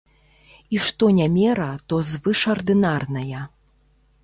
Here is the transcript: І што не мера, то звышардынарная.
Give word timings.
І 0.77 0.79
што 0.85 1.09
не 1.17 1.27
мера, 1.35 1.69
то 1.93 2.01
звышардынарная. 2.13 3.47